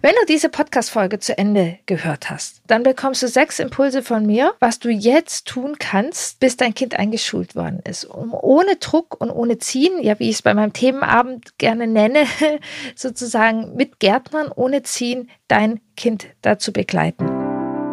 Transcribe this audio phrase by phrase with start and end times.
[0.00, 4.54] Wenn du diese Podcast-Folge zu Ende gehört hast, dann bekommst du sechs Impulse von mir,
[4.60, 9.30] was du jetzt tun kannst, bis dein Kind eingeschult worden ist, um ohne Druck und
[9.30, 12.26] ohne Ziehen, ja, wie ich es bei meinem Themenabend gerne nenne,
[12.94, 17.28] sozusagen mit Gärtnern ohne Ziehen dein Kind dazu begleiten.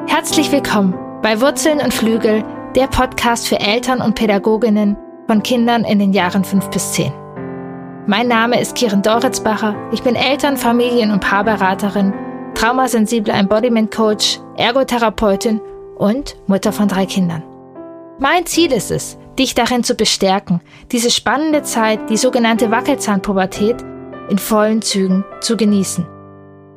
[0.06, 0.94] Herzlich willkommen
[1.24, 2.44] bei Wurzeln und Flügel,
[2.76, 4.96] der Podcast für Eltern und Pädagoginnen
[5.26, 7.25] von Kindern in den Jahren fünf bis zehn.
[8.08, 9.76] Mein Name ist Kirin Doritzbacher.
[9.92, 12.14] Ich bin Eltern-, Familien- und Paarberaterin,
[12.54, 15.60] traumasensible Embodiment Coach, Ergotherapeutin
[15.98, 17.42] und Mutter von drei Kindern.
[18.20, 23.78] Mein Ziel ist es, dich darin zu bestärken, diese spannende Zeit, die sogenannte Wackelzahnpubertät,
[24.30, 26.06] in vollen Zügen zu genießen.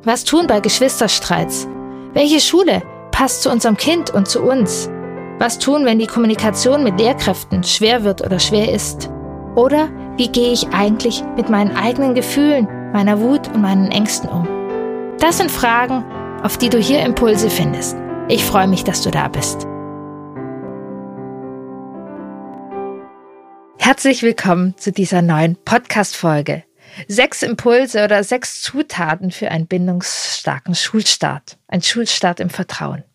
[0.03, 1.67] Was tun bei Geschwisterstreits?
[2.13, 4.89] Welche Schule passt zu unserem Kind und zu uns?
[5.37, 9.11] Was tun, wenn die Kommunikation mit Lehrkräften schwer wird oder schwer ist?
[9.55, 14.45] Oder wie gehe ich eigentlich mit meinen eigenen Gefühlen, meiner Wut und meinen Ängsten um?
[15.17, 16.03] Das sind Fragen,
[16.43, 17.95] auf die du hier Impulse findest.
[18.27, 19.65] Ich freue mich, dass du da bist.
[23.77, 26.65] Herzlich willkommen zu dieser neuen Podcast-Folge.
[27.07, 31.57] Sechs Impulse oder sechs Zutaten für einen bindungsstarken Schulstart.
[31.69, 33.05] Ein Schulstart im Vertrauen.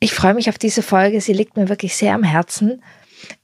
[0.00, 1.20] Ich freue mich auf diese Folge.
[1.20, 2.82] Sie liegt mir wirklich sehr am Herzen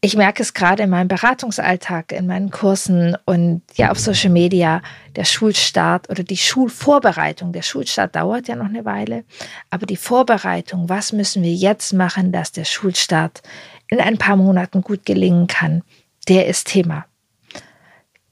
[0.01, 4.83] ich merke es gerade in meinem Beratungsalltag, in meinen Kursen und ja auf Social Media,
[5.17, 7.53] der Schulstart oder die Schulvorbereitung.
[7.53, 9.25] Der Schulstart dauert ja noch eine Weile,
[9.71, 13.43] aber die Vorbereitung, was müssen wir jetzt machen, dass der Schulstart
[13.89, 15.83] in ein paar Monaten gut gelingen kann,
[16.29, 17.07] der ist Thema.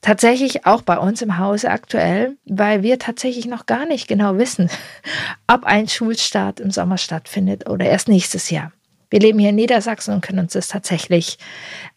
[0.03, 4.71] Tatsächlich auch bei uns im Hause aktuell, weil wir tatsächlich noch gar nicht genau wissen,
[5.49, 8.71] ob ein Schulstart im Sommer stattfindet oder erst nächstes Jahr.
[9.11, 11.39] Wir leben hier in Niedersachsen und können uns das tatsächlich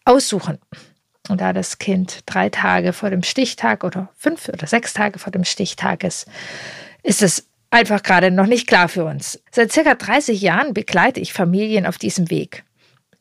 [0.04, 0.58] aussuchen.
[1.28, 5.32] Und da das Kind drei Tage vor dem Stichtag oder fünf oder sechs Tage vor
[5.32, 6.26] dem Stichtag ist,
[7.02, 9.40] ist es einfach gerade noch nicht klar für uns.
[9.50, 12.64] Seit circa 30 Jahren begleite ich Familien auf diesem Weg.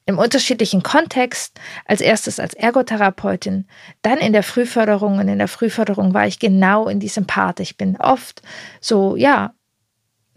[0.05, 3.67] Im unterschiedlichen Kontext, als erstes als Ergotherapeutin,
[4.01, 7.59] dann in der Frühförderung und in der Frühförderung war ich genau in diesem Part.
[7.59, 8.41] Ich bin oft
[8.81, 9.53] so, ja,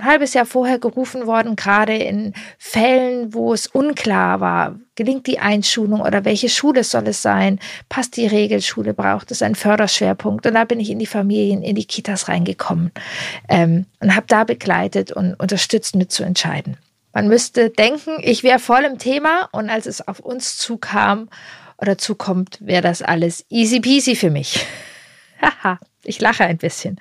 [0.03, 5.39] ein halbes Jahr vorher gerufen worden, gerade in Fällen, wo es unklar war, gelingt die
[5.39, 10.45] Einschulung oder welche Schule soll es sein, passt die Regelschule, braucht es einen Förderschwerpunkt.
[10.47, 12.91] Und da bin ich in die Familien, in die Kitas reingekommen
[13.49, 16.77] ähm, und habe da begleitet und unterstützt mitzuentscheiden.
[17.13, 21.29] Man müsste denken, ich wäre voll im Thema und als es auf uns zukam
[21.79, 24.67] oder zukommt, wäre das alles easy peasy für mich.
[25.43, 25.79] Haha.
[26.05, 26.97] Ich lache ein bisschen.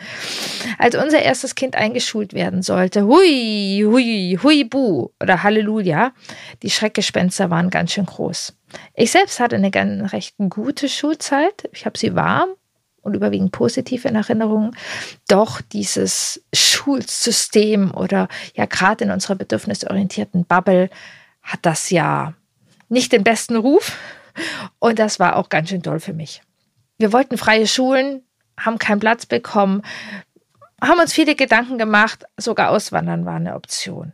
[0.77, 6.13] Als unser erstes Kind eingeschult werden sollte, hui, hui, hui, bu oder Halleluja,
[6.61, 8.53] die Schreckgespenster waren ganz schön groß.
[8.93, 11.67] Ich selbst hatte eine ganz recht gute Schulzeit.
[11.73, 12.49] Ich habe sie warm
[13.01, 14.75] und überwiegend positiv in Erinnerung.
[15.27, 20.89] Doch dieses Schulsystem oder ja gerade in unserer bedürfnisorientierten Bubble
[21.41, 22.33] hat das ja
[22.89, 23.97] nicht den besten Ruf.
[24.79, 26.41] Und das war auch ganz schön toll für mich.
[26.97, 28.23] Wir wollten freie Schulen,
[28.57, 29.81] haben keinen Platz bekommen,
[30.81, 34.13] haben uns viele Gedanken gemacht, sogar Auswandern war eine Option.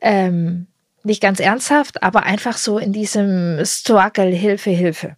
[0.00, 0.68] Ähm,
[1.02, 5.16] nicht ganz ernsthaft, aber einfach so in diesem Struggle, Hilfe, Hilfe.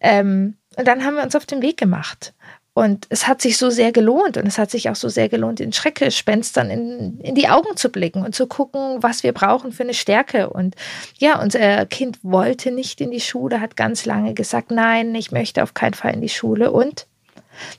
[0.00, 2.34] Ähm, und dann haben wir uns auf den Weg gemacht.
[2.72, 5.58] Und es hat sich so sehr gelohnt und es hat sich auch so sehr gelohnt,
[5.58, 9.82] den Schreckgespenstern in, in die Augen zu blicken und zu gucken, was wir brauchen für
[9.82, 10.48] eine Stärke.
[10.48, 10.76] Und
[11.18, 15.64] ja, unser Kind wollte nicht in die Schule, hat ganz lange gesagt, nein, ich möchte
[15.64, 16.70] auf keinen Fall in die Schule.
[16.70, 17.07] Und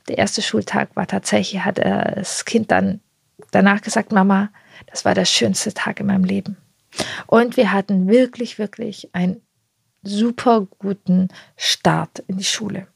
[0.07, 3.01] der erste Schultag war tatsächlich, hat das Kind dann
[3.51, 4.50] danach gesagt, Mama,
[4.88, 6.57] das war der schönste Tag in meinem Leben.
[7.28, 9.41] Und wir hatten wirklich, wirklich einen
[10.03, 12.88] super guten Start in die Schule.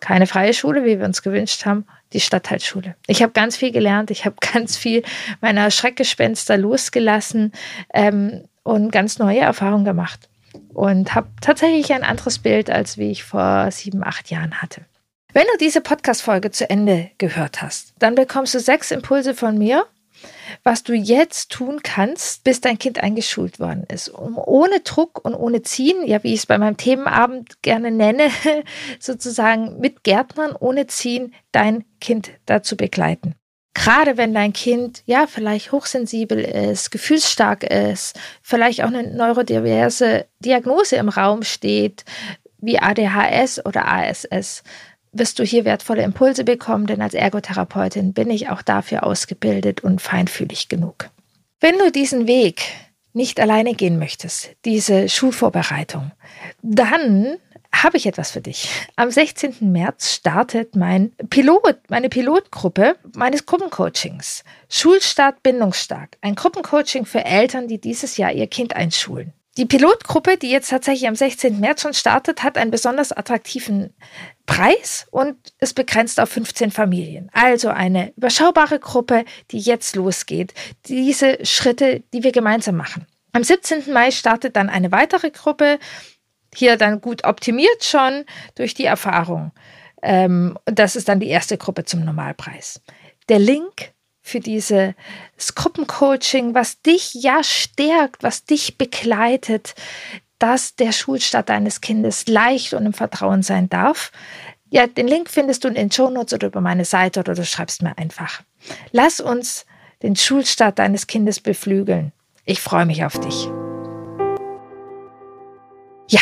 [0.00, 2.94] Keine freie Schule, wie wir uns gewünscht haben, die Stadtteilschule.
[3.06, 5.02] Ich habe ganz viel gelernt, ich habe ganz viel
[5.40, 7.52] meiner Schreckgespenster losgelassen
[7.92, 10.28] ähm, und ganz neue Erfahrungen gemacht.
[10.72, 14.82] Und habe tatsächlich ein anderes Bild, als wie ich vor sieben, acht Jahren hatte.
[15.38, 19.86] Wenn du diese Podcast-Folge zu Ende gehört hast, dann bekommst du sechs Impulse von mir,
[20.64, 25.36] was du jetzt tun kannst, bis dein Kind eingeschult worden ist, um ohne Druck und
[25.36, 28.30] ohne Ziehen, ja, wie ich es bei meinem Themenabend gerne nenne,
[28.98, 33.36] sozusagen mit Gärtnern ohne Ziehen dein Kind dazu begleiten.
[33.74, 40.96] Gerade wenn dein Kind ja vielleicht hochsensibel ist, gefühlsstark ist, vielleicht auch eine neurodiverse Diagnose
[40.96, 42.04] im Raum steht,
[42.60, 44.62] wie ADHS oder ASS,
[45.12, 50.00] wirst du hier wertvolle Impulse bekommen, denn als Ergotherapeutin bin ich auch dafür ausgebildet und
[50.00, 51.10] feinfühlig genug.
[51.60, 52.62] Wenn du diesen Weg
[53.12, 56.12] nicht alleine gehen möchtest, diese Schulvorbereitung,
[56.62, 57.38] dann
[57.72, 58.68] habe ich etwas für dich.
[58.96, 59.56] Am 16.
[59.60, 64.42] März startet mein Pilot, meine Pilotgruppe meines Gruppencoachings.
[64.68, 66.16] Schulstart bindungsstark.
[66.20, 69.32] Ein Gruppencoaching für Eltern, die dieses Jahr ihr Kind einschulen.
[69.58, 71.58] Die Pilotgruppe, die jetzt tatsächlich am 16.
[71.58, 73.92] März schon startet, hat einen besonders attraktiven
[74.46, 77.28] Preis und ist begrenzt auf 15 Familien.
[77.32, 80.54] Also eine überschaubare Gruppe, die jetzt losgeht.
[80.86, 83.04] Diese Schritte, die wir gemeinsam machen.
[83.32, 83.92] Am 17.
[83.92, 85.80] Mai startet dann eine weitere Gruppe,
[86.54, 89.50] hier dann gut optimiert schon durch die Erfahrung.
[90.02, 92.80] Ähm, das ist dann die erste Gruppe zum Normalpreis.
[93.28, 93.92] Der Link
[94.28, 94.94] für dieses
[95.54, 99.74] Gruppencoaching, was dich ja stärkt, was dich begleitet,
[100.38, 104.12] dass der Schulstart deines Kindes leicht und im Vertrauen sein darf.
[104.70, 107.82] Ja, den Link findest du in den Shownotes oder über meine Seite oder du schreibst
[107.82, 108.42] mir einfach.
[108.92, 109.66] Lass uns
[110.02, 112.12] den Schulstart deines Kindes beflügeln.
[112.44, 113.48] Ich freue mich auf dich.
[116.08, 116.20] Ja,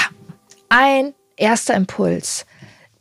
[0.68, 2.46] ein erster Impuls,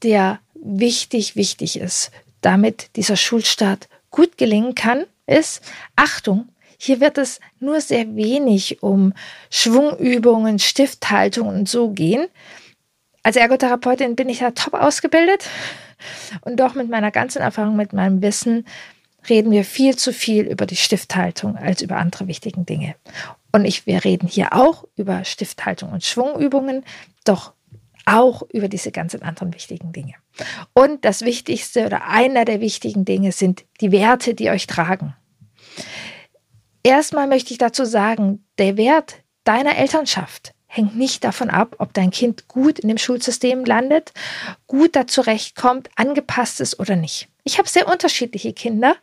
[0.04, 2.12] der wichtig, wichtig ist,
[2.42, 5.62] damit dieser Schulstart gut gelingen kann, ist,
[5.96, 6.48] Achtung,
[6.78, 9.14] hier wird es nur sehr wenig um
[9.50, 12.28] Schwungübungen, Stifthaltung und so gehen.
[13.24, 15.50] Als Ergotherapeutin bin ich da top ausgebildet
[16.42, 18.66] und doch mit meiner ganzen Erfahrung, mit meinem Wissen
[19.30, 22.96] reden wir viel zu viel über die Stifthaltung als über andere wichtigen Dinge.
[23.52, 26.86] Und ich, wir reden hier auch über Stifthaltung und Schwungübungen,
[27.24, 27.54] doch
[28.06, 30.14] auch über diese ganzen anderen wichtigen Dinge.
[30.74, 35.16] Und das Wichtigste oder einer der wichtigen Dinge sind die Werte, die euch tragen.
[36.84, 42.12] Erstmal möchte ich dazu sagen, der Wert deiner Elternschaft hängt nicht davon ab, ob dein
[42.12, 44.12] Kind gut in dem Schulsystem landet,
[44.68, 47.30] gut da zurechtkommt, angepasst ist oder nicht.
[47.44, 48.96] Ich habe sehr unterschiedliche Kinder,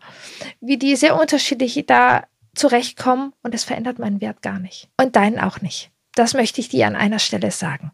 [0.61, 4.89] wie die sehr unterschiedlich da zurechtkommen und es verändert meinen Wert gar nicht.
[5.01, 5.91] Und deinen auch nicht.
[6.15, 7.93] Das möchte ich dir an einer Stelle sagen.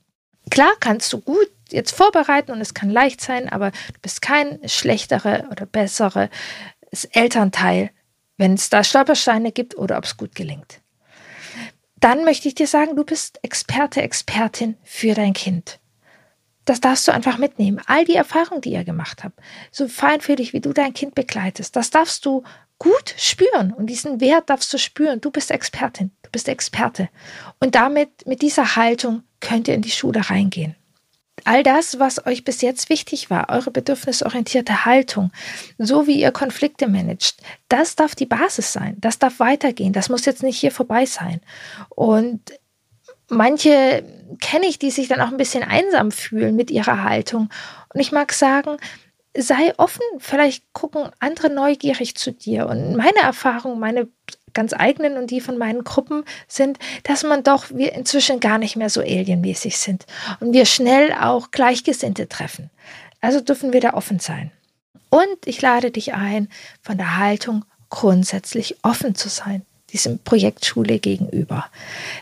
[0.51, 4.61] Klar kannst du gut jetzt vorbereiten und es kann leicht sein, aber du bist kein
[4.67, 6.31] schlechterer oder besserer
[7.13, 7.91] Elternteil,
[8.37, 10.81] wenn es da Stolpersteine gibt oder ob es gut gelingt.
[11.97, 15.81] Dann möchte ich dir sagen, du bist Experte, Expertin für dein Kind.
[16.65, 17.81] Das darfst du einfach mitnehmen.
[17.87, 19.41] All die Erfahrungen, die ihr gemacht habt,
[19.73, 22.45] so feinfühlig, wie du dein Kind begleitest, das darfst du
[22.79, 25.21] gut spüren und diesen Wert darfst du spüren.
[25.21, 27.09] Du bist Expertin, du bist Experte.
[27.59, 30.75] Und damit, mit dieser Haltung könnt ihr in die Schule reingehen.
[31.45, 35.31] All das, was euch bis jetzt wichtig war, eure bedürfnisorientierte Haltung,
[35.79, 37.37] so wie ihr Konflikte managt,
[37.69, 38.97] das darf die Basis sein.
[38.99, 39.93] Das darf weitergehen.
[39.93, 41.41] Das muss jetzt nicht hier vorbei sein.
[41.91, 42.41] Und
[43.29, 44.05] manche
[44.41, 47.49] kenne ich, die sich dann auch ein bisschen einsam fühlen mit ihrer Haltung.
[47.95, 48.77] Und ich mag sagen,
[49.37, 52.67] sei offen, vielleicht gucken andere neugierig zu dir.
[52.67, 54.09] Und meine Erfahrung, meine
[54.53, 58.77] ganz eigenen und die von meinen Gruppen sind, dass man doch wir inzwischen gar nicht
[58.77, 60.07] mehr so alienmäßig sind
[60.41, 62.71] und wir schnell auch Gleichgesinnte treffen.
[63.21, 64.51] Also dürfen wir da offen sein.
[65.11, 66.49] Und ich lade dich ein,
[66.83, 69.63] von der Haltung grundsätzlich offen zu sein,
[69.93, 71.67] diesem Projekt Schule gegenüber.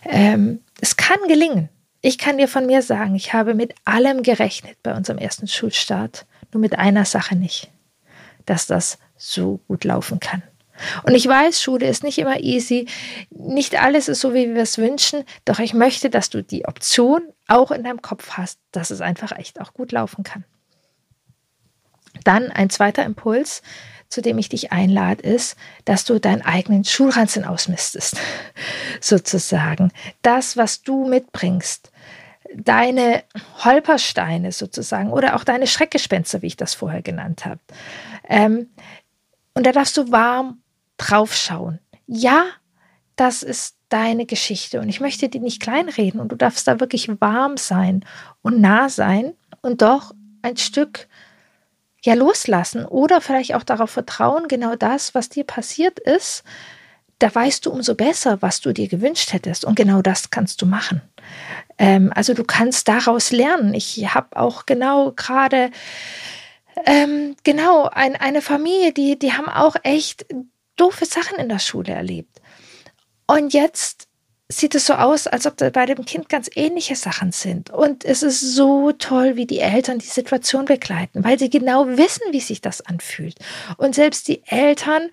[0.05, 1.69] Ähm, es kann gelingen.
[2.02, 6.26] Ich kann dir von mir sagen, ich habe mit allem gerechnet bei unserem ersten Schulstart,
[6.52, 7.69] nur mit einer Sache nicht,
[8.44, 10.43] dass das so gut laufen kann.
[11.05, 12.88] Und ich weiß, Schule ist nicht immer easy,
[13.31, 17.23] nicht alles ist so, wie wir es wünschen, doch ich möchte, dass du die Option
[17.49, 20.44] auch in deinem Kopf hast, dass es einfach echt auch gut laufen kann.
[22.25, 23.62] Dann ein zweiter Impuls,
[24.08, 28.16] zu dem ich dich einlade, ist, dass du deinen eigenen Schulranzen ausmistest,
[29.00, 29.92] sozusagen.
[30.23, 31.90] Das, was du mitbringst,
[32.54, 33.25] deine
[33.64, 37.61] Holpersteine sozusagen oder auch deine Schreckgespenster, wie ich das vorher genannt habe.
[38.28, 38.71] Ähm,
[39.54, 40.62] und da darfst du warm
[40.97, 41.81] draufschauen.
[42.07, 42.47] Ja,
[43.17, 47.09] das ist deine Geschichte und ich möchte die nicht kleinreden und du darfst da wirklich
[47.21, 48.05] warm sein
[48.43, 50.12] und nah sein und doch
[50.43, 51.09] ein Stück
[52.03, 56.45] ja loslassen oder vielleicht auch darauf vertrauen, genau das, was dir passiert ist,
[57.19, 60.67] da weißt du umso besser, was du dir gewünscht hättest und genau das kannst du
[60.67, 61.00] machen.
[61.79, 63.73] Ähm, also du kannst daraus lernen.
[63.73, 65.71] Ich habe auch genau gerade
[66.85, 70.26] ähm, genau ein, eine Familie, die die haben auch echt
[70.76, 72.40] doofe Sachen in der Schule erlebt.
[73.26, 74.09] Und jetzt
[74.49, 77.71] sieht es so aus, als ob bei dem Kind ganz ähnliche Sachen sind.
[77.71, 82.23] Und es ist so toll, wie die Eltern die Situation begleiten, weil sie genau wissen,
[82.30, 83.37] wie sich das anfühlt.
[83.76, 85.11] Und selbst die Eltern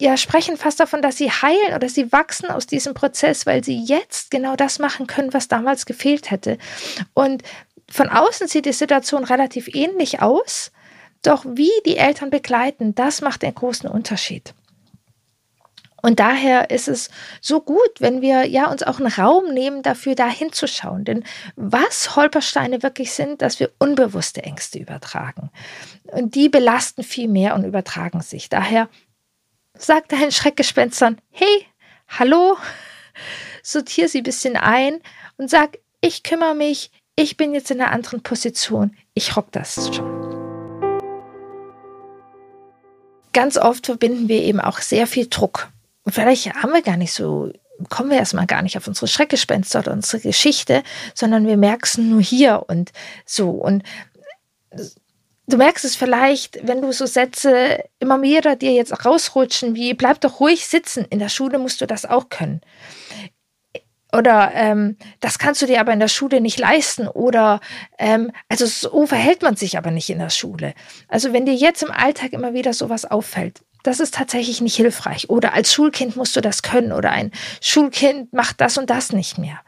[0.00, 3.82] ja, sprechen fast davon, dass sie heilen oder sie wachsen aus diesem Prozess, weil sie
[3.82, 6.58] jetzt genau das machen können, was damals gefehlt hätte.
[7.14, 7.42] Und
[7.90, 10.70] von außen sieht die Situation relativ ähnlich aus,
[11.22, 14.54] doch wie die Eltern begleiten, das macht den großen Unterschied.
[16.00, 20.14] Und daher ist es so gut, wenn wir ja uns auch einen Raum nehmen, dafür
[20.14, 21.04] da hinzuschauen.
[21.04, 21.24] Denn
[21.56, 25.50] was Holpersteine wirklich sind, dass wir unbewusste Ängste übertragen.
[26.04, 28.48] Und die belasten viel mehr und übertragen sich.
[28.48, 28.88] Daher
[29.76, 31.66] sagt deinen Schreckgespenstern, hey,
[32.06, 32.56] hallo,
[33.62, 35.00] sortiere sie ein bisschen ein
[35.36, 39.90] und sag, ich kümmere mich, ich bin jetzt in einer anderen Position, ich rock das
[39.92, 40.16] schon.
[43.32, 45.68] Ganz oft verbinden wir eben auch sehr viel Druck
[46.08, 47.52] und vielleicht haben wir gar nicht so,
[47.90, 50.82] kommen wir erstmal gar nicht auf unsere Schreckgespenster oder unsere Geschichte,
[51.14, 52.92] sondern wir merken es nur hier und
[53.26, 53.50] so.
[53.50, 53.82] Und
[55.48, 60.22] du merkst es vielleicht, wenn du so Sätze immer wieder dir jetzt rausrutschen, wie bleib
[60.22, 61.04] doch ruhig sitzen.
[61.10, 62.62] In der Schule musst du das auch können.
[64.10, 67.06] Oder ähm, das kannst du dir aber in der Schule nicht leisten.
[67.06, 67.60] Oder
[67.98, 70.72] ähm, also so verhält man sich aber nicht in der Schule.
[71.06, 75.30] Also wenn dir jetzt im Alltag immer wieder sowas auffällt, das ist tatsächlich nicht hilfreich.
[75.30, 79.38] Oder als Schulkind musst du das können oder ein Schulkind macht das und das nicht
[79.38, 79.58] mehr.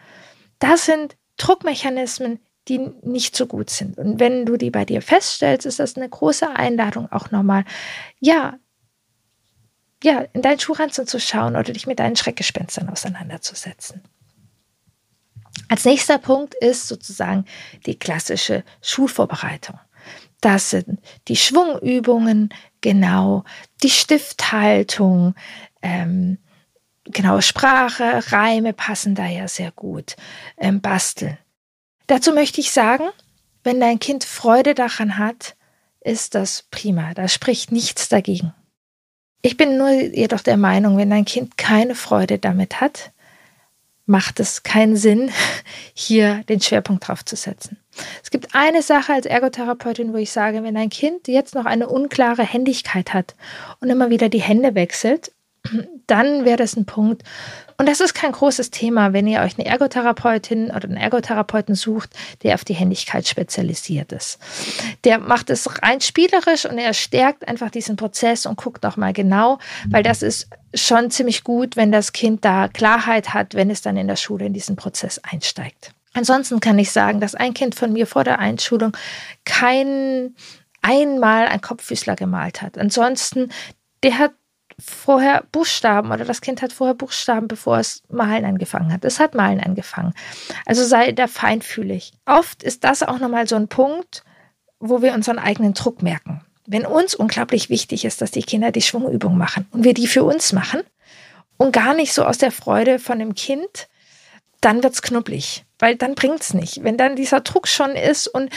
[0.59, 3.97] Das sind Druckmechanismen, die nicht so gut sind.
[3.97, 7.65] Und wenn du die bei dir feststellst, ist das eine große Einladung auch nochmal,
[8.19, 8.59] ja,
[10.05, 14.03] ja, in deinen Schuhranzen zu schauen oder dich mit deinen Schreckgespenstern auseinanderzusetzen.
[15.71, 17.47] Als nächster Punkt ist sozusagen
[17.87, 19.79] die klassische Schulvorbereitung.
[20.41, 23.45] Das sind die Schwungübungen, genau,
[23.83, 25.35] die Stifthaltung,
[25.83, 26.39] ähm,
[27.05, 30.17] genau, Sprache, Reime passen da ja sehr gut,
[30.57, 31.39] ähm, basteln.
[32.07, 33.05] Dazu möchte ich sagen,
[33.63, 35.57] wenn dein Kind Freude daran hat,
[36.01, 38.55] ist das prima, da spricht nichts dagegen.
[39.43, 43.13] Ich bin nur jedoch der Meinung, wenn dein Kind keine Freude damit hat,
[44.07, 45.31] macht es keinen Sinn,
[45.95, 47.79] hier den Schwerpunkt drauf zu setzen.
[48.23, 51.89] Es gibt eine Sache als Ergotherapeutin, wo ich sage, wenn ein Kind jetzt noch eine
[51.89, 53.35] unklare Händigkeit hat
[53.81, 55.33] und immer wieder die Hände wechselt,
[56.07, 57.23] dann wäre das ein Punkt.
[57.77, 62.11] Und das ist kein großes Thema, wenn ihr euch eine Ergotherapeutin oder einen Ergotherapeuten sucht,
[62.43, 64.39] der auf die Händigkeit spezialisiert ist.
[65.05, 69.15] Der macht es rein spielerisch und er stärkt einfach diesen Prozess und guckt auch mal
[69.15, 73.81] genau, weil das ist schon ziemlich gut, wenn das Kind da Klarheit hat, wenn es
[73.81, 75.93] dann in der Schule in diesen Prozess einsteigt.
[76.13, 78.97] Ansonsten kann ich sagen, dass ein Kind von mir vor der Einschulung
[79.45, 80.35] kein
[80.83, 82.79] einmal ein Kopffüßler gemalt hat.
[82.79, 83.51] Ansonsten,
[84.03, 84.33] der hat
[84.79, 89.05] vorher Buchstaben oder das Kind hat vorher Buchstaben, bevor es Malen angefangen hat.
[89.05, 90.15] Es hat Malen angefangen.
[90.65, 92.13] Also sei da feinfühlig.
[92.25, 94.25] Oft ist das auch nochmal so ein Punkt,
[94.79, 96.43] wo wir unseren eigenen Druck merken.
[96.67, 100.25] Wenn uns unglaublich wichtig ist, dass die Kinder die Schwungübung machen und wir die für
[100.25, 100.81] uns machen
[101.57, 103.89] und gar nicht so aus der Freude von dem Kind,
[104.61, 106.83] dann wird es knubbelig, weil dann bringt es nicht.
[106.85, 108.51] Wenn dann dieser Druck schon ist und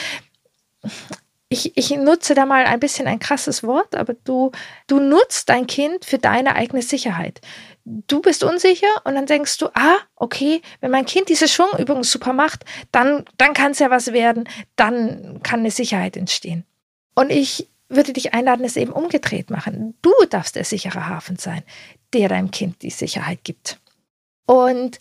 [1.53, 4.51] ich, ich nutze da mal ein bisschen ein krasses Wort, aber du,
[4.87, 7.41] du nutzt dein Kind für deine eigene Sicherheit.
[7.85, 12.33] Du bist unsicher und dann denkst du, ah, okay, wenn mein Kind diese Schwungübung super
[12.33, 16.65] macht, dann, dann kann es ja was werden, dann kann eine Sicherheit entstehen.
[17.13, 19.95] Und ich würde dich einladen, es eben umgedreht machen.
[20.01, 21.61] Du darfst der sichere Hafen sein,
[22.13, 23.79] der deinem Kind die Sicherheit gibt.
[24.45, 24.99] Und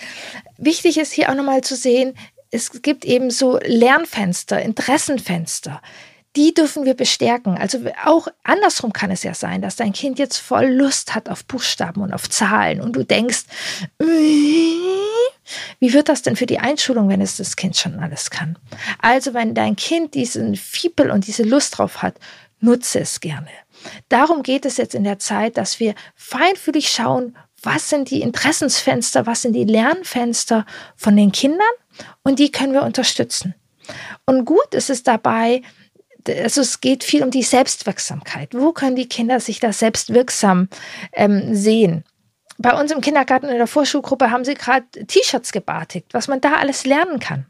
[0.56, 2.14] wichtig ist hier auch nochmal zu sehen,
[2.50, 5.80] es gibt eben so Lernfenster, Interessenfenster
[6.36, 7.58] die dürfen wir bestärken.
[7.58, 11.44] Also auch andersrum kann es ja sein, dass dein Kind jetzt voll Lust hat auf
[11.44, 13.44] Buchstaben und auf Zahlen und du denkst,
[13.98, 18.58] wie wird das denn für die Einschulung, wenn es das Kind schon alles kann?
[19.00, 22.14] Also wenn dein Kind diesen Fiepel und diese Lust drauf hat,
[22.60, 23.50] nutze es gerne.
[24.08, 29.26] Darum geht es jetzt in der Zeit, dass wir feinfühlig schauen, was sind die Interessensfenster,
[29.26, 30.66] was sind die Lernfenster
[30.96, 31.60] von den Kindern
[32.22, 33.54] und die können wir unterstützen.
[34.26, 35.62] Und gut ist es dabei,
[36.28, 38.54] also es geht viel um die Selbstwirksamkeit.
[38.54, 40.68] Wo können die Kinder sich da selbstwirksam
[41.12, 42.04] ähm, sehen?
[42.58, 46.54] Bei uns im Kindergarten in der Vorschulgruppe haben sie gerade T-Shirts gebartigt, was man da
[46.54, 47.46] alles lernen kann.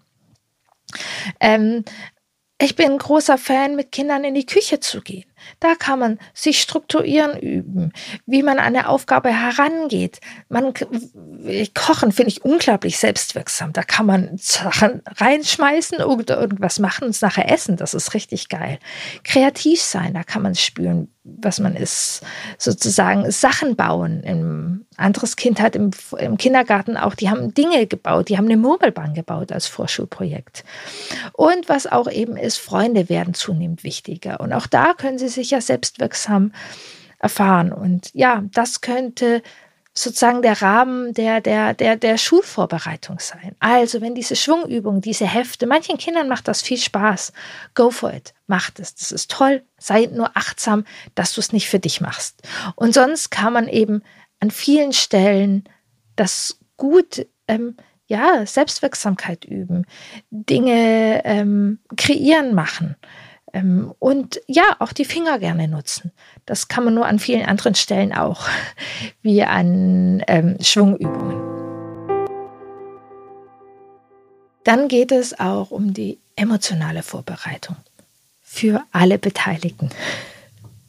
[1.41, 1.85] Ähm,
[2.61, 5.32] ich bin ein großer Fan, mit Kindern in die Küche zu gehen.
[5.61, 7.93] Da kann man sich strukturieren üben,
[8.27, 10.21] wie man an eine Aufgabe herangeht.
[10.49, 10.73] Man,
[11.75, 13.73] kochen finde ich unglaublich selbstwirksam.
[13.73, 17.77] Da kann man Sachen reinschmeißen oder irgendwas machen und es nachher essen.
[17.77, 18.79] Das ist richtig geil.
[19.25, 22.23] Kreativ sein, da kann man spüren, was man ist.
[22.59, 24.23] Sozusagen Sachen bauen.
[24.25, 28.57] Ein anderes Kind hat im, im Kindergarten auch, die haben Dinge gebaut, die haben eine
[28.57, 30.65] Murmelbahn gebaut als Vorschulprojekt.
[31.33, 34.41] Und was auch eben ist, Freunde werden zunehmend wichtiger.
[34.41, 36.53] Und auch da können sie sich ja selbstwirksam
[37.19, 37.73] erfahren.
[37.73, 39.43] Und ja, das könnte
[39.95, 43.55] sozusagen der Rahmen der, der, der, der Schulvorbereitung sein.
[43.59, 47.33] Also wenn diese Schwungübungen, diese Hefte, manchen Kindern macht das viel Spaß.
[47.75, 48.33] Go for it.
[48.47, 48.95] Macht es.
[48.95, 49.63] Das ist toll.
[49.79, 50.85] Sei nur achtsam,
[51.15, 52.43] dass du es nicht für dich machst.
[52.75, 54.03] Und sonst kann man eben
[54.41, 55.65] an vielen Stellen
[56.17, 59.87] das gut, ähm, ja, Selbstwirksamkeit üben,
[60.31, 62.97] Dinge ähm, kreieren machen
[63.99, 66.11] und ja, auch die Finger gerne nutzen.
[66.47, 68.49] Das kann man nur an vielen anderen Stellen auch,
[69.23, 71.41] wie an ähm, Schwungübungen.
[74.65, 77.77] Dann geht es auch um die emotionale Vorbereitung
[78.41, 79.91] für alle Beteiligten.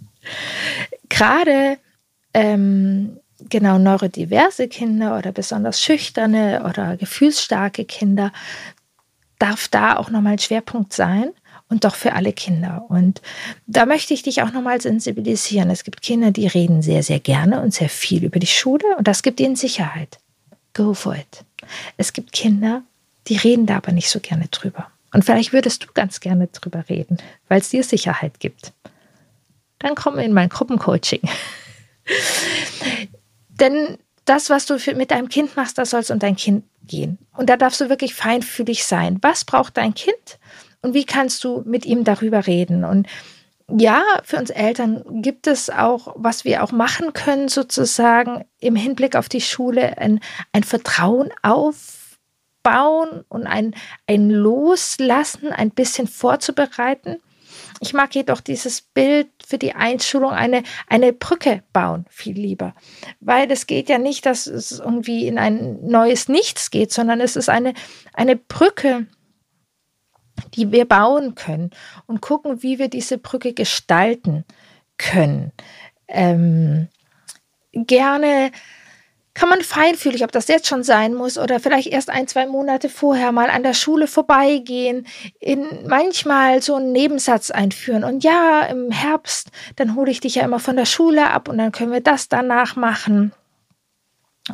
[1.09, 1.77] Gerade
[2.33, 8.31] ähm, genau neurodiverse Kinder oder besonders schüchterne oder gefühlsstarke Kinder
[9.37, 11.31] darf da auch nochmal ein Schwerpunkt sein
[11.69, 12.85] und doch für alle Kinder.
[12.89, 13.21] Und
[13.67, 15.69] da möchte ich dich auch nochmal sensibilisieren.
[15.69, 19.07] Es gibt Kinder, die reden sehr, sehr gerne und sehr viel über die Schule und
[19.07, 20.19] das gibt ihnen Sicherheit.
[20.73, 21.45] Go for it.
[21.97, 22.83] Es gibt Kinder,
[23.27, 24.87] die reden da aber nicht so gerne drüber.
[25.13, 27.17] Und vielleicht würdest du ganz gerne drüber reden,
[27.47, 28.73] weil es dir Sicherheit gibt.
[29.79, 31.21] Dann komm in mein Gruppencoaching.
[33.49, 37.17] Denn das, was du mit deinem Kind machst, das soll es um dein Kind gehen.
[37.35, 39.19] Und da darfst du wirklich feinfühlig sein.
[39.21, 40.39] Was braucht dein Kind?
[40.83, 42.83] Und wie kannst du mit ihm darüber reden?
[42.83, 43.07] Und
[43.69, 49.15] ja, für uns Eltern gibt es auch, was wir auch machen können, sozusagen im Hinblick
[49.15, 50.19] auf die Schule, ein,
[50.51, 53.73] ein Vertrauen aufbauen und ein,
[54.05, 57.21] ein Loslassen ein bisschen vorzubereiten.
[57.79, 62.75] Ich mag jedoch dieses Bild für die Einschulung eine, eine Brücke bauen viel lieber.
[63.21, 67.35] Weil es geht ja nicht, dass es irgendwie in ein neues Nichts geht, sondern es
[67.35, 67.73] ist eine,
[68.13, 69.07] eine Brücke,
[70.55, 71.71] die wir bauen können
[72.05, 74.45] und gucken, wie wir diese Brücke gestalten
[74.97, 75.51] können.
[76.07, 76.87] Ähm,
[77.73, 78.51] gerne
[79.33, 82.87] kann man feinfühlig, ob das jetzt schon sein muss oder vielleicht erst ein, zwei Monate
[82.87, 85.07] vorher mal an der Schule vorbeigehen,
[85.39, 88.03] in manchmal so einen Nebensatz einführen.
[88.03, 91.57] Und ja, im Herbst, dann hole ich dich ja immer von der Schule ab und
[91.57, 93.33] dann können wir das danach machen.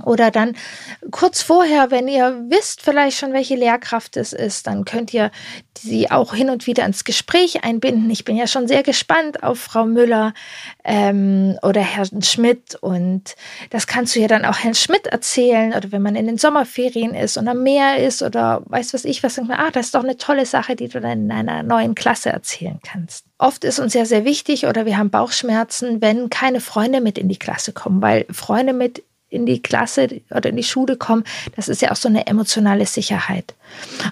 [0.06, 0.56] Oder dann
[1.10, 5.32] kurz vorher, wenn ihr wisst vielleicht schon, welche Lehrkraft es ist, dann könnt ihr
[5.76, 8.08] sie auch hin und wieder ins Gespräch einbinden.
[8.12, 10.34] Ich bin ja schon sehr gespannt auf Frau Müller
[10.84, 12.76] ähm, oder Herrn Schmidt.
[12.76, 13.36] Und
[13.72, 15.74] das kannst du ja dann auch Herrn Schmidt erzählen.
[15.74, 19.24] Oder wenn man in den Sommerferien ist und am Meer ist oder weiß was ich
[19.24, 21.64] was, denkt man, ah, das ist doch eine tolle Sache, die du dann in einer
[21.64, 23.26] neuen Klasse erzählen kannst.
[23.40, 27.30] Oft ist uns ja sehr wichtig oder wir haben Bauchschmerzen, wenn keine Freunde mit in
[27.30, 31.24] die Klasse kommen, weil Freunde mit in die Klasse oder in die Schule kommen,
[31.56, 33.56] das ist ja auch so eine emotionale Sicherheit.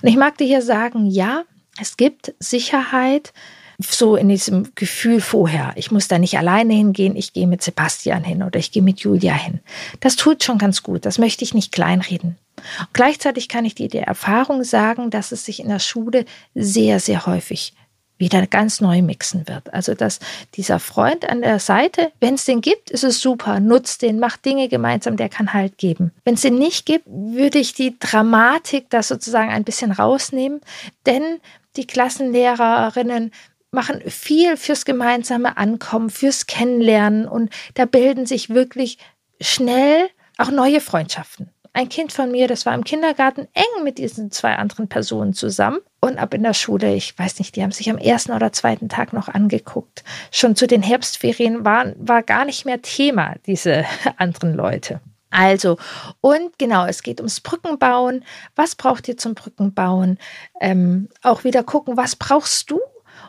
[0.01, 1.43] Und ich mag dir hier sagen, ja,
[1.79, 3.33] es gibt Sicherheit,
[3.79, 5.73] so in diesem Gefühl vorher.
[5.75, 9.01] Ich muss da nicht alleine hingehen, ich gehe mit Sebastian hin oder ich gehe mit
[9.01, 9.59] Julia hin.
[9.99, 12.37] Das tut schon ganz gut, das möchte ich nicht kleinreden.
[12.79, 16.25] Und gleichzeitig kann ich dir die Erfahrung sagen, dass es sich in der Schule
[16.55, 17.73] sehr, sehr häufig
[18.17, 19.73] wieder ganz neu mixen wird.
[19.73, 20.19] Also dass
[20.55, 24.45] dieser Freund an der Seite, wenn es den gibt, ist es super, nutzt den, macht
[24.45, 26.11] Dinge gemeinsam, der kann Halt geben.
[26.25, 30.61] Wenn es den nicht gibt, würde ich die Dramatik da sozusagen ein bisschen rausnehmen,
[31.05, 31.39] denn
[31.75, 33.31] die Klassenlehrerinnen
[33.71, 38.97] machen viel fürs gemeinsame Ankommen, fürs Kennenlernen und da bilden sich wirklich
[39.39, 44.31] schnell auch neue Freundschaften ein Kind von mir, das war im Kindergarten eng mit diesen
[44.31, 45.77] zwei anderen Personen zusammen.
[45.99, 48.89] Und ab in der Schule, ich weiß nicht, die haben sich am ersten oder zweiten
[48.89, 50.03] Tag noch angeguckt.
[50.31, 53.85] Schon zu den Herbstferien war, war gar nicht mehr Thema, diese
[54.17, 55.01] anderen Leute.
[55.29, 55.77] Also,
[56.19, 58.25] und genau, es geht ums Brückenbauen.
[58.55, 60.17] Was braucht ihr zum Brückenbauen?
[60.59, 62.79] Ähm, auch wieder gucken, was brauchst du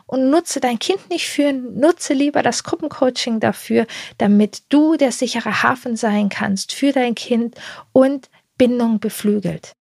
[0.07, 3.85] und nutze dein Kind nicht für, nutze lieber das Gruppencoaching dafür,
[4.17, 7.55] damit du der sichere Hafen sein kannst für dein Kind
[7.91, 9.71] und Bindung beflügelt.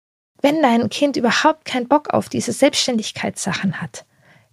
[0.40, 4.06] Wenn dein Kind überhaupt keinen Bock auf diese Selbstständigkeitssachen hat,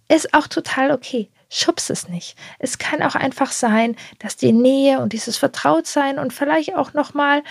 [0.08, 1.30] ist auch total okay.
[1.48, 2.36] Schubs es nicht.
[2.58, 7.42] Es kann auch einfach sein, dass die Nähe und dieses Vertrautsein und vielleicht auch nochmal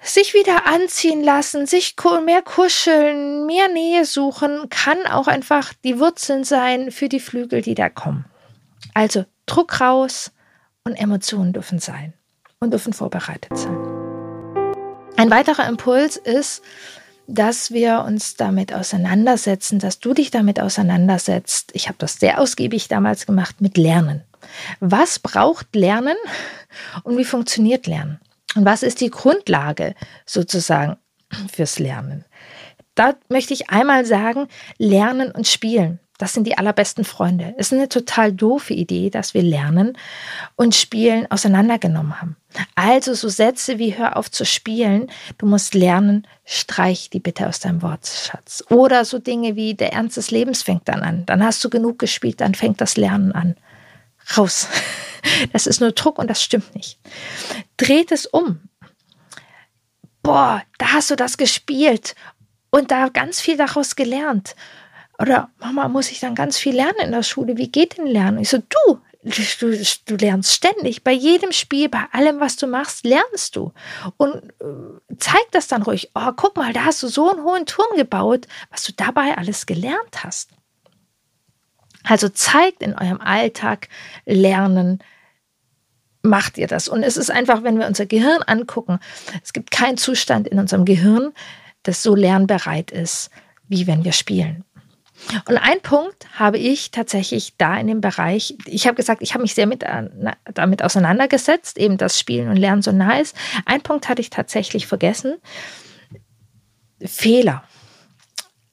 [0.00, 6.44] sich wieder anziehen lassen, sich mehr kuscheln, mehr Nähe suchen, kann auch einfach die Wurzeln
[6.44, 8.26] sein für die Flügel, die da kommen.
[8.94, 10.30] Also Druck raus
[10.84, 12.12] und Emotionen dürfen sein
[12.60, 13.87] und dürfen vorbereitet sein.
[15.18, 16.62] Ein weiterer Impuls ist,
[17.26, 21.70] dass wir uns damit auseinandersetzen, dass du dich damit auseinandersetzt.
[21.74, 24.22] Ich habe das sehr ausgiebig damals gemacht mit Lernen.
[24.78, 26.16] Was braucht Lernen
[27.02, 28.20] und wie funktioniert Lernen?
[28.54, 30.96] Und was ist die Grundlage sozusagen
[31.52, 32.24] fürs Lernen?
[32.94, 34.46] Da möchte ich einmal sagen,
[34.78, 35.98] Lernen und Spielen.
[36.18, 37.54] Das sind die allerbesten Freunde.
[37.56, 39.96] Es ist eine total doofe Idee, dass wir Lernen
[40.56, 42.36] und Spielen auseinandergenommen haben.
[42.74, 47.60] Also so Sätze wie hör auf zu spielen, du musst lernen, streich die bitte aus
[47.60, 48.64] deinem Wortschatz.
[48.68, 51.24] Oder so Dinge wie der Ernst des Lebens fängt dann an.
[51.24, 53.56] Dann hast du genug gespielt, dann fängt das Lernen an.
[54.36, 54.68] raus.
[55.52, 57.00] Das ist nur Druck und das stimmt nicht.
[57.76, 58.60] Dreht es um.
[60.22, 62.14] Boah, da hast du das gespielt
[62.70, 64.54] und da ganz viel daraus gelernt.
[65.20, 67.56] Oder Mama, muss ich dann ganz viel lernen in der Schule?
[67.56, 68.38] Wie geht denn Lernen?
[68.38, 71.02] Ich so, du, du, du lernst ständig.
[71.02, 73.72] Bei jedem Spiel, bei allem, was du machst, lernst du.
[74.16, 76.10] Und äh, zeig das dann ruhig.
[76.14, 79.66] Oh, guck mal, da hast du so einen hohen Turm gebaut, was du dabei alles
[79.66, 80.50] gelernt hast.
[82.04, 83.88] Also zeigt in eurem Alltag
[84.24, 85.02] Lernen,
[86.22, 86.88] macht ihr das.
[86.88, 89.00] Und es ist einfach, wenn wir unser Gehirn angucken,
[89.42, 91.32] es gibt keinen Zustand in unserem Gehirn,
[91.82, 93.30] das so lernbereit ist,
[93.68, 94.64] wie wenn wir spielen.
[95.46, 99.42] Und ein Punkt habe ich tatsächlich da in dem Bereich, ich habe gesagt, ich habe
[99.42, 100.08] mich sehr mit, äh,
[100.54, 103.36] damit auseinandergesetzt, eben das Spielen und Lernen so nah ist.
[103.66, 105.36] Ein Punkt hatte ich tatsächlich vergessen.
[107.04, 107.64] Fehler.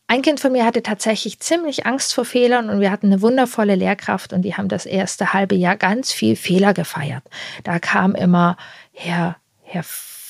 [0.07, 3.73] Ein Kind von mir hatte tatsächlich ziemlich Angst vor Fehlern und wir hatten eine wundervolle
[3.73, 7.23] Lehrkraft und die haben das erste halbe Jahr ganz viel Fehler gefeiert.
[7.63, 8.55] Da kam immer
[8.91, 9.83] Herr, Herr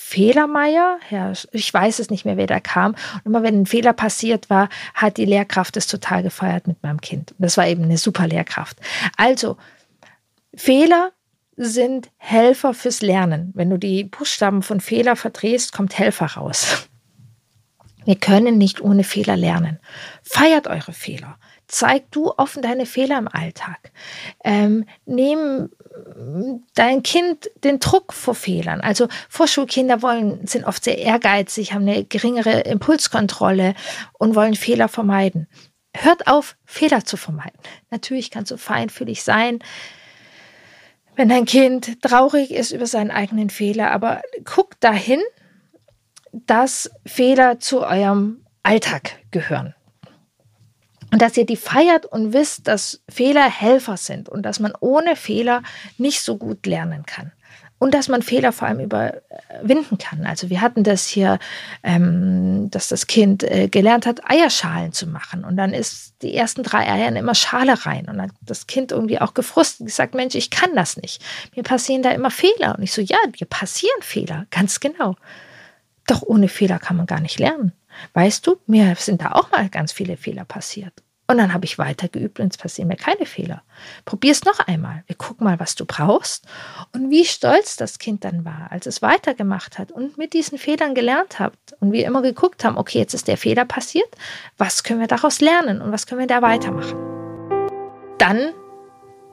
[0.07, 2.91] Fehlermeier, Herr, ich weiß es nicht mehr, wer da kam.
[2.91, 7.01] Und immer wenn ein Fehler passiert war, hat die Lehrkraft es total gefeiert mit meinem
[7.01, 7.33] Kind.
[7.39, 8.77] Das war eben eine super Lehrkraft.
[9.17, 9.57] Also,
[10.53, 11.11] Fehler
[11.57, 13.51] sind Helfer fürs Lernen.
[13.55, 16.87] Wenn du die Buchstaben von Fehler verdrehst, kommt Helfer raus.
[18.05, 19.79] Wir können nicht ohne Fehler lernen.
[20.21, 21.39] Feiert eure Fehler.
[21.67, 23.91] Zeig du offen deine Fehler im Alltag.
[24.43, 25.71] Ähm, nehm
[26.75, 28.81] dein Kind den Druck vor Fehlern.
[28.81, 33.75] Also Vorschulkinder wollen, sind oft sehr ehrgeizig, haben eine geringere Impulskontrolle
[34.13, 35.47] und wollen Fehler vermeiden.
[35.95, 37.59] Hört auf, Fehler zu vermeiden.
[37.89, 39.59] Natürlich kannst du feinfühlig sein,
[41.15, 45.21] wenn dein Kind traurig ist über seinen eigenen Fehler, aber guck dahin,
[46.33, 49.73] dass Fehler zu eurem Alltag gehören.
[51.11, 55.15] Und dass ihr die feiert und wisst, dass Fehler Helfer sind und dass man ohne
[55.15, 55.63] Fehler
[55.97, 57.31] nicht so gut lernen kann.
[57.77, 60.25] Und dass man Fehler vor allem überwinden kann.
[60.25, 61.39] Also wir hatten das hier,
[61.83, 65.43] ähm, dass das Kind äh, gelernt hat, Eierschalen zu machen.
[65.43, 68.07] Und dann ist die ersten drei Eiern immer Schale rein.
[68.07, 71.21] Und dann hat das Kind irgendwie auch gefrustet gesagt, Mensch, ich kann das nicht.
[71.53, 72.75] Mir passieren da immer Fehler.
[72.77, 75.15] Und ich so, ja, dir passieren Fehler, ganz genau.
[76.07, 77.73] Doch ohne Fehler kann man gar nicht lernen.
[78.13, 80.93] Weißt du, mir sind da auch mal ganz viele Fehler passiert.
[81.27, 83.63] Und dann habe ich weiter geübt und es passieren mir keine Fehler.
[84.05, 85.03] Probier es noch einmal.
[85.07, 86.45] Wir gucken mal, was du brauchst
[86.93, 90.93] und wie stolz das Kind dann war, als es weitergemacht hat und mit diesen Fehlern
[90.93, 94.07] gelernt hat und wir immer geguckt haben, okay, jetzt ist der Fehler passiert.
[94.57, 96.95] Was können wir daraus lernen und was können wir da weitermachen?
[98.19, 98.53] Dann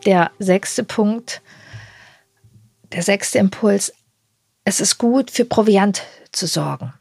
[0.07, 1.43] der sechste Punkt,
[2.93, 3.93] der sechste Impuls.
[4.65, 6.95] Es ist gut, für Proviant zu sorgen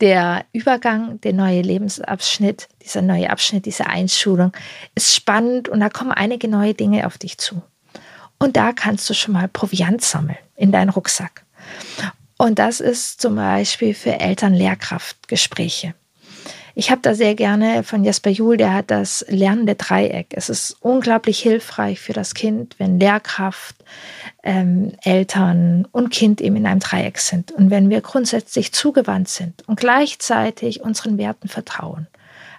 [0.00, 4.52] der Übergang, der neue Lebensabschnitt, dieser neue Abschnitt, diese Einschulung
[4.94, 7.62] ist spannend und da kommen einige neue Dinge auf dich zu.
[8.38, 11.44] Und da kannst du schon mal Proviant sammeln in deinen Rucksack.
[12.38, 15.94] Und das ist zum Beispiel für Eltern-Lehrkraft-Gespräche.
[16.78, 20.34] Ich habe da sehr gerne von Jesper Juhl, der hat das lernende Dreieck.
[20.36, 23.76] Es ist unglaublich hilfreich für das Kind, wenn Lehrkraft,
[24.42, 27.50] ähm, Eltern und Kind eben in einem Dreieck sind.
[27.50, 32.08] Und wenn wir grundsätzlich zugewandt sind und gleichzeitig unseren Werten vertrauen.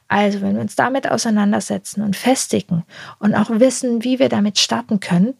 [0.07, 2.85] Also wenn wir uns damit auseinandersetzen und festigen
[3.19, 5.35] und auch wissen, wie wir damit starten können,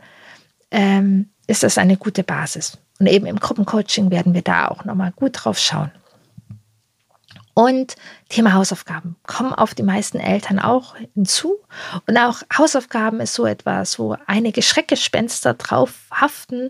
[0.69, 2.77] ähm, ist das eine gute Basis.
[2.99, 5.89] Und eben im Gruppencoaching werden wir da auch nochmal gut drauf schauen.
[7.57, 7.95] Und
[8.29, 11.55] Thema Hausaufgaben kommen auf die meisten Eltern auch hinzu.
[12.05, 16.69] Und auch Hausaufgaben ist so etwas, wo einige Schreckgespenster drauf haften.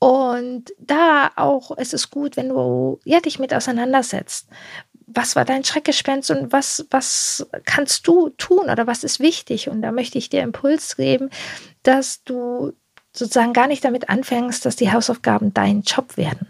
[0.00, 4.48] Und da auch ist es gut, wenn du ja, dich mit auseinandersetzt.
[5.06, 9.68] Was war dein Schreckgespenst und was, was kannst du tun oder was ist wichtig?
[9.68, 11.30] Und da möchte ich dir Impuls geben,
[11.84, 12.72] dass du
[13.12, 16.48] sozusagen gar nicht damit anfängst, dass die Hausaufgaben dein Job werden,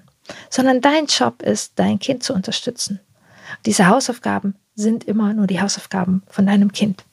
[0.48, 3.00] sondern dein Job ist, dein Kind zu unterstützen.
[3.66, 7.04] Diese Hausaufgaben sind immer nur die Hausaufgaben von deinem Kind.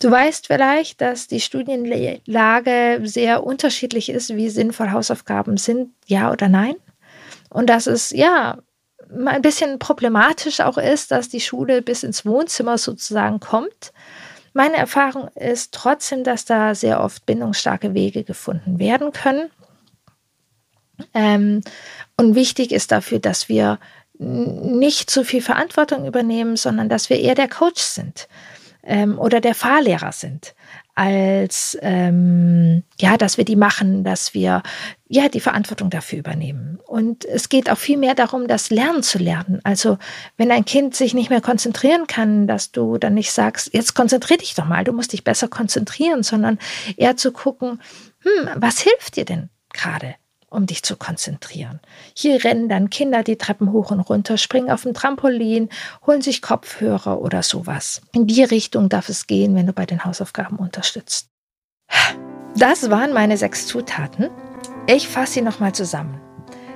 [0.00, 6.48] Du weißt vielleicht, dass die Studienlage sehr unterschiedlich ist, wie sinnvoll Hausaufgaben sind, ja oder
[6.48, 6.74] nein.
[7.48, 8.58] Und dass es ja
[9.10, 13.92] ein bisschen problematisch auch ist, dass die Schule bis ins Wohnzimmer sozusagen kommt.
[14.52, 19.50] Meine Erfahrung ist trotzdem, dass da sehr oft bindungsstarke Wege gefunden werden können.
[21.14, 21.62] Ähm,
[22.16, 23.78] und wichtig ist dafür, dass wir
[24.18, 28.28] nicht zu viel Verantwortung übernehmen, sondern dass wir eher der Coach sind
[28.82, 30.54] ähm, oder der Fahrlehrer sind.
[30.94, 34.62] als ähm, ja, dass wir die machen, dass wir
[35.08, 36.78] ja die Verantwortung dafür übernehmen.
[36.86, 39.60] Und es geht auch viel mehr darum, das Lernen zu lernen.
[39.62, 39.98] Also
[40.38, 44.38] wenn ein Kind sich nicht mehr konzentrieren kann, dass du dann nicht sagst, jetzt konzentrier
[44.38, 46.58] dich doch mal, du musst dich besser konzentrieren, sondern
[46.96, 47.82] eher zu gucken,
[48.20, 50.14] hm, was hilft dir denn gerade?
[50.56, 51.80] Um dich zu konzentrieren.
[52.14, 55.68] Hier rennen dann Kinder die Treppen hoch und runter, springen auf dem Trampolin,
[56.06, 58.00] holen sich Kopfhörer oder sowas.
[58.12, 61.28] In die Richtung darf es gehen, wenn du bei den Hausaufgaben unterstützt.
[62.56, 64.30] Das waren meine sechs Zutaten.
[64.86, 66.20] Ich fasse sie nochmal zusammen.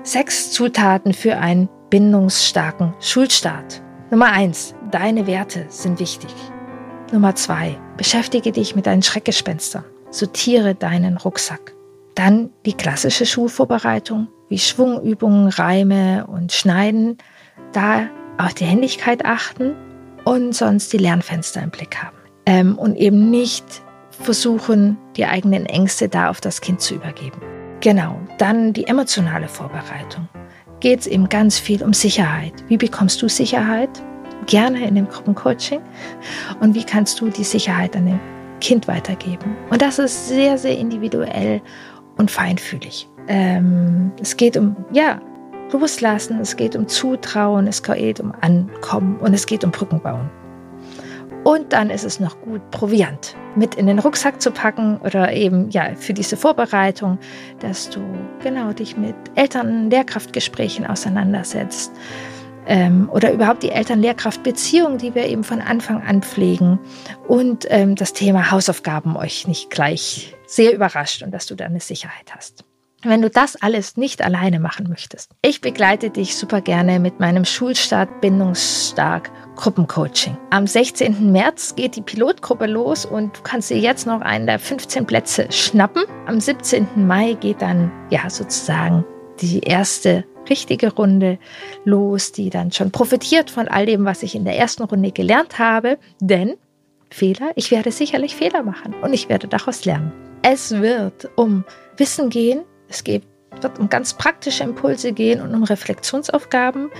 [0.02, 3.82] Sechs Zutaten für einen bindungsstarken Schulstart.
[4.10, 6.34] Nummer eins: Deine Werte sind wichtig.
[7.12, 9.84] Nummer zwei: Beschäftige dich mit deinen Schreckgespenstern.
[10.10, 11.74] Sortiere deinen Rucksack.
[12.14, 17.18] Dann die klassische Schulvorbereitung, wie Schwungübungen, Reime und Schneiden.
[17.72, 19.74] Da auf die Händigkeit achten
[20.24, 22.16] und sonst die Lernfenster im Blick haben.
[22.46, 23.64] Ähm, und eben nicht
[24.10, 27.40] versuchen, die eigenen Ängste da auf das Kind zu übergeben.
[27.80, 30.28] Genau, dann die emotionale Vorbereitung.
[30.80, 32.52] Geht es eben ganz viel um Sicherheit.
[32.68, 33.90] Wie bekommst du Sicherheit?
[34.46, 35.80] Gerne in dem Gruppencoaching.
[36.60, 38.20] Und wie kannst du die Sicherheit an dem
[38.60, 39.56] Kind weitergeben?
[39.70, 41.60] Und das ist sehr, sehr individuell
[42.20, 43.08] und feinfühlig.
[43.26, 45.20] Ähm, es geht um, ja,
[45.72, 50.30] Loslassen, es geht um Zutrauen, es geht um Ankommen und es geht um Brücken bauen.
[51.42, 55.70] Und dann ist es noch gut, Proviant mit in den Rucksack zu packen oder eben
[55.70, 57.18] ja für diese Vorbereitung,
[57.60, 58.00] dass du
[58.42, 61.92] genau dich mit Eltern-Lehrkraftgesprächen auseinandersetzt
[62.66, 66.78] ähm, oder überhaupt die Eltern-Lehrkraft-Beziehung, die wir eben von Anfang an pflegen
[67.26, 71.80] und ähm, das Thema Hausaufgaben euch nicht gleich sehr überrascht und dass du da eine
[71.80, 72.64] Sicherheit hast.
[73.02, 77.46] Wenn du das alles nicht alleine machen möchtest, ich begleite dich super gerne mit meinem
[77.46, 80.36] Schulstart Bindungsstark Gruppencoaching.
[80.50, 81.32] Am 16.
[81.32, 85.50] März geht die Pilotgruppe los und du kannst dir jetzt noch einen der 15 Plätze
[85.50, 86.02] schnappen.
[86.26, 87.06] Am 17.
[87.06, 89.04] Mai geht dann ja sozusagen
[89.40, 91.38] die erste richtige Runde
[91.84, 95.58] los, die dann schon profitiert von all dem, was ich in der ersten Runde gelernt
[95.58, 95.98] habe.
[96.20, 96.54] Denn
[97.10, 100.12] Fehler, ich werde sicherlich Fehler machen und ich werde daraus lernen.
[100.42, 101.64] Es wird um
[101.96, 106.90] Wissen gehen, es wird um ganz praktische Impulse gehen und um Reflexionsaufgaben.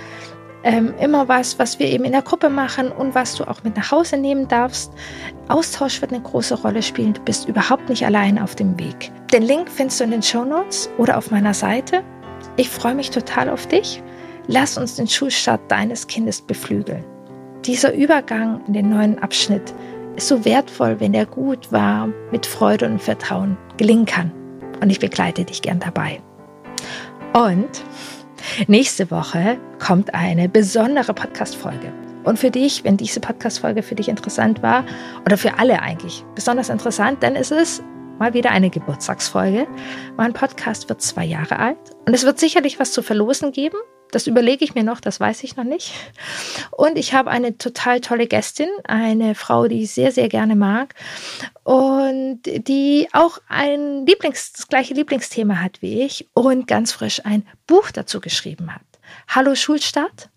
[0.63, 3.75] Ähm, immer was, was wir eben in der Gruppe machen und was du auch mit
[3.77, 4.93] nach Hause nehmen darfst.
[5.47, 7.13] Austausch wird eine große Rolle spielen.
[7.13, 9.11] Du bist überhaupt nicht allein auf dem Weg.
[9.33, 12.03] Den Link findest du in den Show Notes oder auf meiner Seite.
[12.57, 14.03] Ich freue mich total auf dich.
[14.47, 17.05] Lass uns den Schulstart deines Kindes beflügeln.
[17.65, 19.73] Dieser Übergang in den neuen Abschnitt
[20.15, 24.31] ist so wertvoll, wenn er gut, warm, mit Freude und Vertrauen gelingen kann.
[24.81, 26.21] Und ich begleite dich gern dabei.
[27.33, 27.83] Und
[28.67, 31.93] nächste Woche kommt eine besondere Podcast-Folge.
[32.23, 34.83] Und für dich, wenn diese Podcast-Folge für dich interessant war,
[35.25, 37.81] oder für alle eigentlich besonders interessant, dann ist es
[38.21, 39.65] mal wieder eine Geburtstagsfolge.
[40.15, 43.77] Mein Podcast wird zwei Jahre alt und es wird sicherlich was zu verlosen geben.
[44.11, 45.91] Das überlege ich mir noch, das weiß ich noch nicht.
[46.69, 50.93] Und ich habe eine total tolle Gästin, eine Frau, die ich sehr, sehr gerne mag
[51.63, 57.47] und die auch ein Lieblings, das gleiche Lieblingsthema hat wie ich und ganz frisch ein
[57.65, 58.83] Buch dazu geschrieben hat.
[59.29, 60.29] Hallo Schulstart.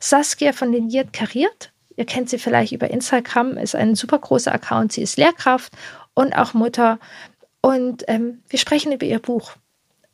[0.00, 1.70] Saskia von Liniert Kariert.
[1.94, 4.92] Ihr kennt sie vielleicht über Instagram, ist ein super großer Account.
[4.92, 5.72] Sie ist Lehrkraft
[6.18, 6.98] und auch Mutter.
[7.60, 9.56] Und ähm, wir sprechen über ihr Buch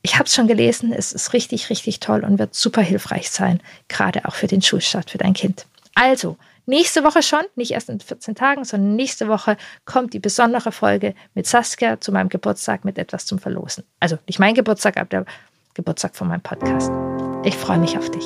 [0.04, 3.60] ich habe es schon gelesen, es ist richtig, richtig toll und wird super hilfreich sein,
[3.88, 5.66] gerade auch für den Schulstart für dein Kind.
[5.94, 10.72] Also, nächste Woche schon, nicht erst in 14 Tagen, sondern nächste Woche kommt die besondere
[10.72, 13.84] Folge mit Saskia zu meinem Geburtstag mit etwas zum Verlosen.
[13.98, 15.24] Also nicht mein Geburtstag, aber der
[15.72, 16.92] Geburtstag von meinem Podcast.
[17.42, 18.24] Ich freue mich auf dich.